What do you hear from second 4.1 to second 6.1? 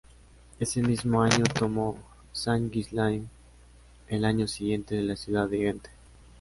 el año siguiente la ciudad de Gante.